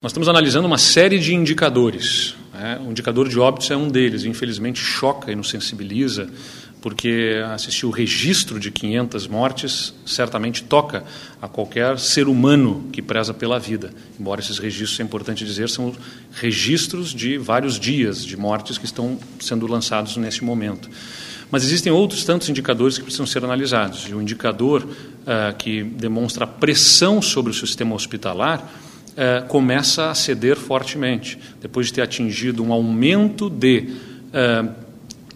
Nós 0.00 0.12
estamos 0.12 0.28
analisando 0.28 0.68
uma 0.68 0.78
série 0.78 1.18
de 1.18 1.34
indicadores. 1.34 2.36
Né? 2.54 2.80
O 2.86 2.92
indicador 2.92 3.28
de 3.28 3.36
óbitos 3.36 3.68
é 3.68 3.76
um 3.76 3.88
deles. 3.88 4.24
Infelizmente, 4.24 4.78
choca 4.78 5.32
e 5.32 5.34
nos 5.34 5.50
sensibiliza, 5.50 6.30
porque 6.80 7.42
assistir 7.52 7.84
o 7.84 7.90
registro 7.90 8.60
de 8.60 8.70
500 8.70 9.26
mortes 9.26 9.92
certamente 10.06 10.62
toca 10.62 11.02
a 11.42 11.48
qualquer 11.48 11.98
ser 11.98 12.28
humano 12.28 12.88
que 12.92 13.02
preza 13.02 13.34
pela 13.34 13.58
vida. 13.58 13.92
Embora 14.20 14.40
esses 14.40 14.58
registros, 14.60 15.00
é 15.00 15.02
importante 15.02 15.44
dizer, 15.44 15.68
são 15.68 15.92
registros 16.32 17.12
de 17.12 17.36
vários 17.36 17.76
dias 17.76 18.24
de 18.24 18.36
mortes 18.36 18.78
que 18.78 18.84
estão 18.84 19.18
sendo 19.40 19.66
lançados 19.66 20.16
nesse 20.16 20.44
momento. 20.44 20.88
Mas 21.50 21.64
existem 21.64 21.90
outros 21.90 22.24
tantos 22.24 22.48
indicadores 22.48 22.98
que 22.98 23.02
precisam 23.02 23.26
ser 23.26 23.42
analisados. 23.42 24.06
E 24.08 24.14
o 24.14 24.22
indicador 24.22 24.84
uh, 24.84 25.56
que 25.58 25.82
demonstra 25.82 26.44
a 26.44 26.46
pressão 26.46 27.20
sobre 27.20 27.50
o 27.50 27.54
sistema 27.54 27.96
hospitalar 27.96 28.62
eh, 29.20 29.42
começa 29.48 30.10
a 30.10 30.14
ceder 30.14 30.56
fortemente. 30.56 31.36
Depois 31.60 31.88
de 31.88 31.94
ter 31.94 32.02
atingido 32.02 32.62
um 32.62 32.72
aumento 32.72 33.50
de, 33.50 33.88
eh, 34.32 34.64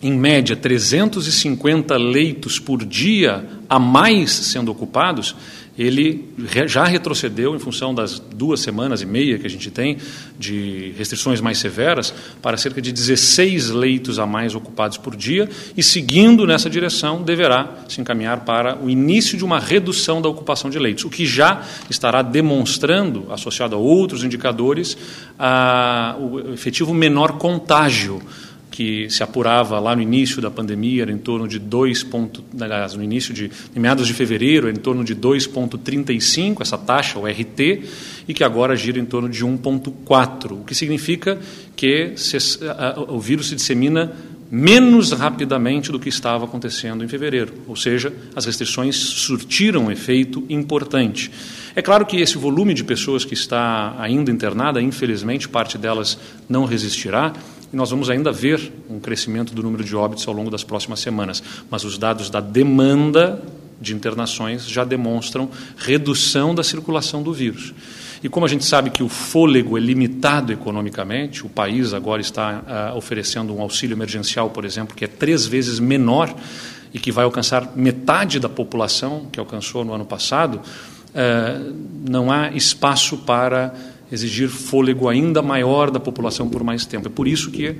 em 0.01 0.13
média, 0.13 0.55
350 0.55 1.97
leitos 1.97 2.61
por 2.61 2.85
dia 2.85 3.45
a 3.69 3.81
mais 3.81 4.31
sendo 4.31 4.71
ocupados, 4.71 5.35
ele 5.79 6.29
já 6.67 6.85
retrocedeu 6.85 7.57
em 7.57 7.59
função 7.59 7.95
das 7.95 8.19
duas 8.19 8.61
semanas 8.61 9.01
e 9.01 9.07
meia 9.07 9.39
que 9.39 9.47
a 9.47 9.51
gente 9.51 9.71
tem 9.71 9.97
de 10.39 10.93
restrições 10.99 11.41
mais 11.41 11.59
severas 11.59 12.13
para 12.43 12.57
cerca 12.57 12.83
de 12.83 12.93
16 12.93 13.71
leitos 13.71 14.19
a 14.19 14.27
mais 14.27 14.55
ocupados 14.55 14.99
por 14.99 15.17
dia 15.17 15.49
e 15.77 15.83
seguindo 15.83 16.47
nessa 16.47 16.69
direção 16.69 17.23
deverá 17.23 17.85
se 17.89 18.01
encaminhar 18.01 18.41
para 18.41 18.77
o 18.83 18.91
início 18.91 19.39
de 19.39 19.45
uma 19.45 19.59
redução 19.59 20.21
da 20.21 20.29
ocupação 20.29 20.69
de 20.69 20.79
leitos, 20.79 21.05
o 21.05 21.11
que 21.11 21.25
já 21.25 21.63
estará 21.89 22.21
demonstrando, 22.21 23.33
associado 23.33 23.75
a 23.75 23.79
outros 23.79 24.25
indicadores, 24.25 24.97
a, 25.39 26.17
o 26.19 26.53
efetivo 26.53 26.93
menor 26.93 27.39
contágio 27.39 28.21
que 28.73 29.09
se 29.11 29.23
apurava 29.23 29.79
lá 29.79 29.95
no 29.95 30.01
início 30.01 30.41
da 30.41 30.51
pandemia, 30.51 31.03
era 31.03 31.13
em 31.13 31.19
torno 31.19 31.47
de 31.47 31.59
2, 31.59 32.07
aliás, 32.59 32.95
no 32.95 33.05
início 33.05 33.33
de 33.33 33.51
em 33.77 33.79
meados 33.79 34.07
de 34.07 34.15
fevereiro, 34.15 34.67
era 34.67 34.77
em 34.77 34.81
torno 34.81 35.05
de 35.05 35.15
2,35, 35.15 36.63
essa 36.63 36.79
taxa, 36.79 37.19
o 37.19 37.27
RT, 37.27 37.83
e 38.27 38.35
que 38.35 38.43
agora 38.43 38.75
gira 38.75 38.99
em 38.99 39.05
torno 39.05 39.29
de 39.29 39.45
1,4, 39.45 40.53
o 40.53 40.65
que 40.65 40.75
significa 40.75 41.39
que 41.77 42.15
se, 42.17 42.39
a, 42.67 42.99
o 42.99 43.21
vírus 43.21 43.49
se 43.49 43.55
dissemina 43.55 44.11
menos 44.51 45.13
rapidamente 45.13 45.93
do 45.93 45.99
que 45.99 46.09
estava 46.09 46.45
acontecendo 46.45 47.05
em 47.05 47.09
fevereiro, 47.09 47.55
ou 47.67 47.77
seja, 47.77 48.13
as 48.35 48.47
restrições 48.47 48.97
surtiram 48.97 49.87
um 49.87 49.91
efeito 49.91 50.45
importante. 50.49 51.31
É 51.75 51.81
claro 51.81 52.05
que 52.05 52.21
esse 52.21 52.37
volume 52.37 52.75
de 52.75 52.85
pessoas 52.85 53.25
que 53.25 53.33
está 53.33 53.95
ainda 53.99 54.31
internada, 54.31 54.81
infelizmente, 54.81 55.49
parte 55.49 55.79
delas 55.79 56.19
não 56.49 56.67
resistirá, 56.67 57.33
e 57.73 57.77
nós 57.77 57.91
vamos 57.91 58.11
ainda 58.11 58.31
ver 58.31 58.73
um 58.91 59.01
crescimento 59.01 59.55
do 59.55 59.63
número 59.63 59.83
de 59.83 59.97
óbitos 59.97 60.29
ao 60.29 60.35
longo 60.35 60.51
das 60.51 60.63
próximas 60.63 61.01
semanas. 61.01 61.43
Mas 61.71 61.85
os 61.85 61.97
dados 61.97 62.29
da 62.29 62.41
demanda 62.41 63.43
de 63.81 63.95
internações 63.95 64.69
já 64.69 64.85
demonstram 64.85 65.49
redução 65.79 66.55
da 66.55 66.63
circulação 66.63 67.23
do 67.23 67.33
vírus. 67.33 67.73
E 68.23 68.29
como 68.29 68.47
a 68.47 68.49
gente 68.49 68.65
sabe 68.65 68.91
que 68.91 69.03
o 69.03 69.09
fôlego 69.09 69.77
é 69.77 69.81
limitado 69.81 70.53
economicamente, 70.53 71.45
o 71.45 71.49
país 71.49 71.93
agora 71.93 72.21
está 72.21 72.93
uh, 72.93 72.97
oferecendo 72.97 73.53
um 73.53 73.61
auxílio 73.61 73.95
emergencial, 73.95 74.51
por 74.51 74.65
exemplo, 74.65 74.95
que 74.95 75.05
é 75.05 75.09
três 75.09 75.45
vezes 75.45 75.81
menor 75.81 76.33
e 76.95 77.01
que 77.01 77.11
vai 77.11 77.25
alcançar 77.25 77.73
metade 77.75 78.39
da 78.39 78.49
população 78.49 79.27
que 79.33 79.41
alcançou 79.41 79.85
no 79.85 79.93
ano 79.93 80.05
passado, 80.05 80.61
uh, 80.61 81.75
não 82.09 82.31
há 82.31 82.51
espaço 82.53 83.19
para 83.19 83.75
exigir 84.13 84.49
fôlego 84.49 85.09
ainda 85.09 85.41
maior 85.41 85.91
da 85.91 85.99
população 85.99 86.49
por 86.49 86.63
mais 86.63 86.85
tempo. 86.85 87.09
É 87.09 87.11
por 87.11 87.27
isso 87.27 87.51
que, 87.51 87.75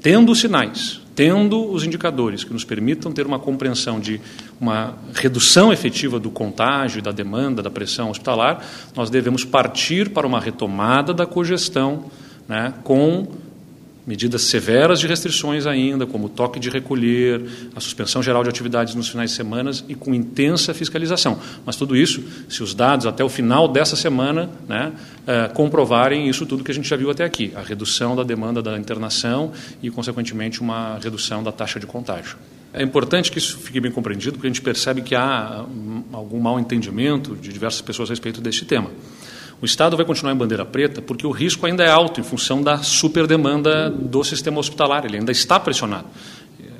tendo 0.00 0.34
sinais, 0.34 1.00
tendo 1.14 1.70
os 1.70 1.84
indicadores 1.84 2.42
que 2.42 2.52
nos 2.52 2.64
permitam 2.64 3.12
ter 3.12 3.26
uma 3.26 3.38
compreensão 3.38 4.00
de 4.00 4.18
uma 4.58 4.96
redução 5.14 5.70
efetiva 5.70 6.18
do 6.18 6.30
contágio, 6.30 7.02
da 7.02 7.12
demanda, 7.12 7.62
da 7.62 7.70
pressão 7.70 8.10
hospitalar, 8.10 8.64
nós 8.96 9.10
devemos 9.10 9.44
partir 9.44 10.08
para 10.08 10.26
uma 10.26 10.40
retomada 10.40 11.12
da 11.12 11.26
cogestão 11.26 12.04
né, 12.48 12.72
com 12.82 13.28
medidas 14.08 14.40
severas 14.40 15.00
de 15.00 15.06
restrições 15.06 15.66
ainda, 15.66 16.06
como 16.06 16.26
o 16.26 16.28
toque 16.30 16.58
de 16.58 16.70
recolher, 16.70 17.44
a 17.76 17.80
suspensão 17.80 18.22
geral 18.22 18.42
de 18.42 18.48
atividades 18.48 18.94
nos 18.94 19.10
finais 19.10 19.32
de 19.32 19.36
semana 19.36 19.70
e 19.86 19.94
com 19.94 20.14
intensa 20.14 20.72
fiscalização. 20.72 21.38
Mas 21.66 21.76
tudo 21.76 21.94
isso, 21.94 22.24
se 22.48 22.62
os 22.62 22.72
dados 22.72 23.04
até 23.04 23.22
o 23.22 23.28
final 23.28 23.68
dessa 23.68 23.96
semana 23.96 24.48
né, 24.66 24.92
eh, 25.26 25.50
comprovarem 25.52 26.26
isso 26.26 26.46
tudo 26.46 26.64
que 26.64 26.70
a 26.70 26.74
gente 26.74 26.88
já 26.88 26.96
viu 26.96 27.10
até 27.10 27.22
aqui, 27.22 27.52
a 27.54 27.60
redução 27.60 28.16
da 28.16 28.22
demanda 28.22 28.62
da 28.62 28.78
internação 28.78 29.52
e, 29.82 29.90
consequentemente, 29.90 30.62
uma 30.62 30.98
redução 30.98 31.42
da 31.42 31.52
taxa 31.52 31.78
de 31.78 31.86
contágio. 31.86 32.38
É 32.72 32.82
importante 32.82 33.30
que 33.30 33.36
isso 33.36 33.58
fique 33.58 33.78
bem 33.78 33.92
compreendido, 33.92 34.36
porque 34.36 34.46
a 34.46 34.50
gente 34.50 34.62
percebe 34.62 35.02
que 35.02 35.14
há 35.14 35.66
hum, 35.68 36.04
algum 36.14 36.40
mal 36.40 36.58
entendimento 36.58 37.36
de 37.36 37.52
diversas 37.52 37.82
pessoas 37.82 38.08
a 38.08 38.12
respeito 38.12 38.40
deste 38.40 38.64
tema. 38.64 38.90
O 39.60 39.64
Estado 39.64 39.96
vai 39.96 40.06
continuar 40.06 40.32
em 40.32 40.36
bandeira 40.36 40.64
preta 40.64 41.02
porque 41.02 41.26
o 41.26 41.30
risco 41.30 41.66
ainda 41.66 41.82
é 41.82 41.90
alto 41.90 42.20
em 42.20 42.24
função 42.24 42.62
da 42.62 42.78
superdemanda 42.78 43.90
do 43.90 44.22
sistema 44.22 44.60
hospitalar, 44.60 45.04
ele 45.04 45.16
ainda 45.16 45.32
está 45.32 45.58
pressionado. 45.58 46.06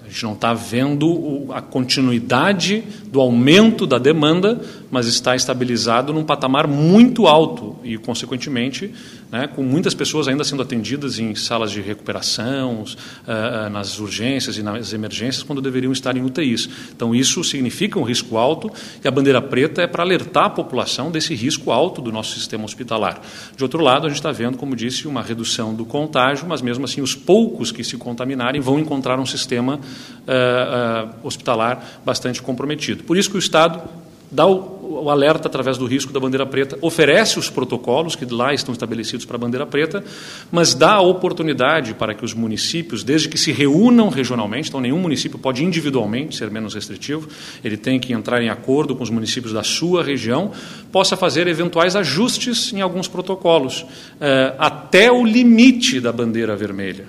A 0.05 0.09
gente 0.09 0.23
não 0.23 0.33
está 0.33 0.55
vendo 0.55 1.49
a 1.51 1.61
continuidade 1.61 2.83
do 3.09 3.21
aumento 3.21 3.87
da 3.87 3.99
demanda, 3.99 4.59
mas 4.91 5.07
está 5.07 5.37
estabilizado 5.37 6.13
num 6.13 6.25
patamar 6.25 6.67
muito 6.67 7.27
alto 7.27 7.77
e, 7.83 7.99
consequentemente, 7.99 8.93
né, 9.31 9.47
com 9.47 9.63
muitas 9.63 9.95
pessoas 9.95 10.29
ainda 10.29 10.45
sendo 10.45 10.63
atendidas 10.63 11.19
em 11.19 11.35
salas 11.35 11.71
de 11.71 11.81
recuperação, 11.81 12.85
uh, 12.85 13.71
nas 13.71 13.99
urgências 13.99 14.57
e 14.57 14.63
nas 14.63 14.93
emergências, 14.93 15.43
quando 15.43 15.61
deveriam 15.61 15.93
estar 15.93 16.17
em 16.17 16.23
UTIs. 16.23 16.69
Então, 16.95 17.15
isso 17.15 17.45
significa 17.45 17.99
um 17.99 18.03
risco 18.03 18.37
alto 18.37 18.71
e 19.05 19.07
a 19.07 19.11
bandeira 19.11 19.43
preta 19.43 19.83
é 19.83 19.87
para 19.87 20.03
alertar 20.03 20.47
a 20.47 20.51
população 20.51 21.11
desse 21.11 21.35
risco 21.35 21.71
alto 21.71 22.01
do 22.01 22.11
nosso 22.11 22.35
sistema 22.35 22.65
hospitalar. 22.65 23.21
De 23.57 23.63
outro 23.63 23.83
lado, 23.83 24.07
a 24.07 24.09
gente 24.09 24.19
está 24.19 24.33
vendo, 24.33 24.57
como 24.57 24.75
disse, 24.75 25.07
uma 25.07 25.23
redução 25.23 25.75
do 25.75 25.85
contágio, 25.85 26.47
mas 26.49 26.63
mesmo 26.63 26.85
assim, 26.85 27.03
os 27.03 27.15
poucos 27.15 27.71
que 27.71 27.85
se 27.85 27.97
contaminarem 27.97 28.61
vão 28.61 28.79
encontrar 28.79 29.21
um 29.21 29.27
sistema 29.27 29.77
uh, 29.77 29.79
uh, 29.79 31.15
hospitalar 31.23 32.01
bastante 32.05 32.41
comprometido. 32.41 33.05
Por 33.05 33.17
isso 33.17 33.31
que 33.31 33.37
o 33.37 33.39
Estado 33.39 33.83
dá 34.31 34.47
o, 34.47 34.78
o, 35.03 35.11
alerta 35.11 35.49
através 35.49 35.79
do 35.79 35.87
risco 35.87 36.13
da 36.13 36.21
bandeira 36.21 36.47
preta, 36.47 36.79
oferece 36.81 37.39
os 37.39 37.49
protocolos 37.51 38.17
que 38.17 38.25
lá 38.25 38.53
estão 38.53 38.73
estabelecidos 38.73 39.25
para 39.25 39.37
a 39.37 39.39
bandeira 39.39 39.67
preta, 39.67 40.05
mas 40.51 40.75
dá 40.75 40.95
a 40.95 41.01
oportunidade 41.01 41.95
para 41.95 42.15
que 42.15 42.25
os 42.25 42.35
municípios, 42.35 43.03
desde 43.03 43.29
que 43.29 43.39
se 43.39 43.53
reúnam 43.53 44.09
regionalmente, 44.09 44.69
então 44.69 44.81
nenhum 44.81 44.99
município 44.99 45.39
pode 45.39 45.65
individualmente 45.65 46.37
ser 46.37 46.51
menos 46.51 46.75
restritivo, 46.75 47.29
ele 47.65 47.77
tem 47.77 47.99
que 47.99 48.13
entrar 48.13 48.43
em 48.43 48.49
acordo 48.49 48.95
com 48.95 49.03
os 49.03 49.11
municípios 49.11 49.53
da 49.53 49.63
sua 49.63 50.03
região, 50.03 50.53
possa 50.91 51.17
fazer 51.17 51.47
eventuais 51.47 51.97
ajustes 51.97 52.73
em 52.73 52.81
alguns 52.81 53.09
protocolos, 53.09 53.87
eh, 54.21 54.55
até 54.59 55.11
o 55.11 55.25
limite 55.25 56.01
da 56.01 56.13
bandeira 56.13 56.57
vermelha. 56.57 57.07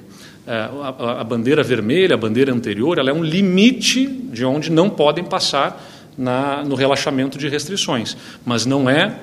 Eh, 0.47 0.51
a, 0.51 1.21
a 1.21 1.23
bandeira 1.23 1.61
vermelha, 1.61 2.15
a 2.15 2.17
bandeira 2.17 2.53
anterior, 2.53 2.97
ela 2.97 3.09
é 3.09 3.13
um 3.13 3.23
limite 3.23 4.07
de 4.07 4.43
onde 4.43 4.71
não 4.71 4.89
podem 4.89 5.23
passar 5.23 5.79
na, 6.19 6.63
no 6.65 6.75
relaxamento 6.75 7.37
de 7.37 7.47
restrições, 7.47 8.17
mas 8.45 8.65
não 8.65 8.89
é 8.89 9.15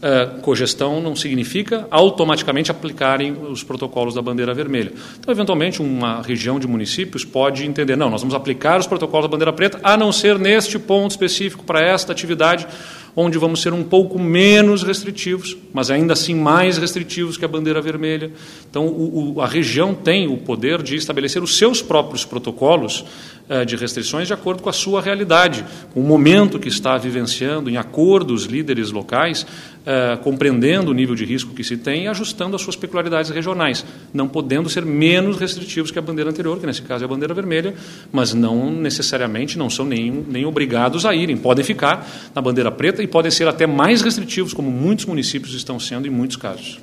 Uh, 0.00 0.40
cogestão 0.40 0.98
não 0.98 1.14
significa 1.14 1.86
automaticamente 1.90 2.70
aplicarem 2.70 3.32
os 3.32 3.62
protocolos 3.62 4.14
da 4.14 4.22
bandeira 4.22 4.54
vermelha. 4.54 4.94
Então, 5.18 5.30
eventualmente, 5.30 5.82
uma 5.82 6.22
região 6.22 6.58
de 6.58 6.66
municípios 6.66 7.22
pode 7.22 7.66
entender: 7.66 7.96
não, 7.96 8.08
nós 8.08 8.22
vamos 8.22 8.34
aplicar 8.34 8.80
os 8.80 8.86
protocolos 8.86 9.26
da 9.26 9.30
bandeira 9.30 9.52
preta, 9.52 9.78
a 9.82 9.98
não 9.98 10.10
ser 10.10 10.38
neste 10.38 10.78
ponto 10.78 11.10
específico 11.10 11.64
para 11.64 11.82
esta 11.82 12.12
atividade, 12.12 12.66
onde 13.14 13.38
vamos 13.38 13.60
ser 13.60 13.72
um 13.72 13.82
pouco 13.82 14.18
menos 14.18 14.82
restritivos, 14.82 15.56
mas 15.72 15.90
ainda 15.90 16.12
assim 16.12 16.34
mais 16.34 16.78
restritivos 16.78 17.36
que 17.36 17.44
a 17.44 17.48
bandeira 17.48 17.80
vermelha. 17.80 18.30
Então, 18.68 18.86
o, 18.86 19.34
o, 19.34 19.40
a 19.40 19.46
região 19.46 19.94
tem 19.94 20.28
o 20.28 20.36
poder 20.36 20.82
de 20.82 20.96
estabelecer 20.96 21.42
os 21.42 21.56
seus 21.56 21.82
próprios 21.82 22.24
protocolos 22.24 23.04
uh, 23.48 23.64
de 23.66 23.76
restrições 23.76 24.28
de 24.28 24.32
acordo 24.34 24.62
com 24.62 24.68
a 24.68 24.72
sua 24.72 25.00
realidade, 25.02 25.64
com 25.92 26.00
o 26.00 26.04
momento 26.04 26.58
que 26.58 26.68
está 26.68 26.96
vivenciando, 26.96 27.68
em 27.68 27.76
acordo 27.76 28.32
os 28.32 28.44
líderes 28.44 28.90
locais, 28.90 29.42
uh, 29.42 30.18
compreendendo 30.22 30.90
o 30.90 30.94
nível 30.94 31.14
de 31.14 31.24
risco 31.24 31.54
que 31.54 31.64
se 31.64 31.76
tem 31.76 32.04
e 32.04 32.08
ajustando 32.08 32.56
as 32.56 32.62
suas 32.62 32.76
peculiaridades 32.76 33.30
regionais, 33.30 33.84
não 34.12 34.28
podendo 34.28 34.68
ser 34.68 34.84
menos 34.84 35.36
restritivos 35.38 35.90
que 35.90 35.98
a 35.98 36.02
bandeira 36.02 36.30
anterior, 36.30 36.58
que 36.58 36.66
nesse 36.66 36.82
caso 36.82 37.04
é 37.04 37.06
a 37.06 37.08
bandeira 37.08 37.34
vermelha, 37.34 37.74
mas 38.12 38.32
não 38.34 38.70
necessariamente 38.70 39.58
não 39.58 39.68
são 39.68 39.84
nem, 39.84 40.24
nem 40.28 40.44
obrigados 40.44 41.04
a 41.04 41.14
irem, 41.14 41.36
podem 41.36 41.64
ficar 41.64 42.08
na 42.34 42.40
bandeira 42.40 42.70
preta 42.70 42.99
e 43.02 43.06
podem 43.06 43.30
ser 43.30 43.48
até 43.48 43.66
mais 43.66 44.02
restritivos, 44.02 44.52
como 44.52 44.70
muitos 44.70 45.04
municípios 45.04 45.54
estão 45.54 45.78
sendo 45.78 46.06
em 46.06 46.10
muitos 46.10 46.36
casos. 46.36 46.78